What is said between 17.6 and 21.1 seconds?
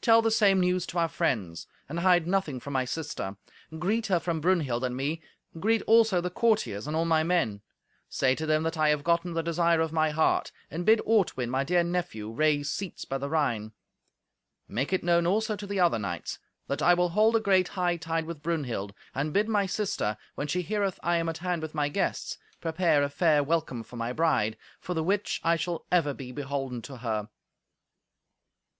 hightide with Brunhild; and bid my sister, when she heareth